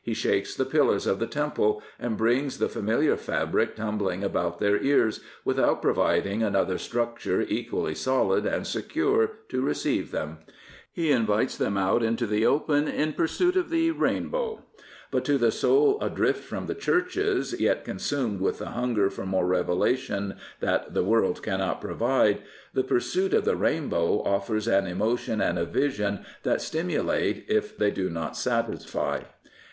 He 0.00 0.14
shakes 0.14 0.54
the 0.54 0.64
pillars 0.64 1.08
of 1.08 1.18
the 1.18 1.26
temple 1.26 1.82
and 1.98 2.16
brings 2.16 2.58
the 2.58 2.68
familiar 2.68 3.16
fabric 3.16 3.74
tumbling 3.74 4.22
about 4.22 4.60
their 4.60 4.80
ears, 4.80 5.18
without 5.44 5.82
providing 5.82 6.40
another 6.40 6.78
stucture 6.78 7.40
equally 7.42 7.92
solid 7.96 8.46
and 8.46 8.64
secure 8.64 9.30
to 9.48 9.60
receive 9.60 10.12
them. 10.12 10.38
He 10.92 11.10
invites 11.10 11.56
them 11.56 11.76
out 11.76 12.00
into 12.04 12.28
the 12.28 12.46
open 12.46 12.86
in 12.86 13.14
pursuit 13.14 13.56
of 13.56 13.70
the 13.70 13.90
rainbow. 13.90 14.62
But 15.10 15.24
to 15.24 15.36
the 15.36 15.50
soul 15.50 15.98
adrift 16.00 16.44
from 16.44 16.66
the 16.66 16.76
churches, 16.76 17.58
yet 17.60 17.84
consumed 17.84 18.40
with 18.40 18.60
the 18.60 18.66
hunger 18.66 19.10
for 19.10 19.22
some 19.26 19.34
revelation 19.34 20.36
that 20.60 20.94
the 20.94 21.02
world 21.02 21.42
cannot 21.42 21.80
provide, 21.80 22.42
the 22.72 22.84
pursuit 22.84 23.34
of 23.34 23.44
the 23.44 23.56
rainbow 23.56 24.22
offers 24.22 24.68
an 24.68 24.86
emotion 24.86 25.40
and 25.40 25.58
a 25.58 25.64
vision 25.64 26.24
that 26.44 26.62
stimulate 26.62 27.44
if 27.48 27.76
they 27.76 27.90
do 27.90 28.08
not 28.08 28.36
satisfy. 28.36 29.22